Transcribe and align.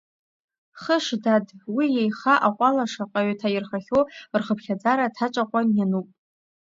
Хыш, 0.81 1.05
дад, 1.23 1.45
уи 1.75 1.85
иеиха 1.91 2.35
аҟәуала 2.47 2.85
шаҟаҩ 2.91 3.33
ҭаирхахьоу 3.39 4.03
рхыԥхьаӡара 4.39 5.13
ҭаҿаҟәан 5.15 5.67
иануп… 5.77 6.07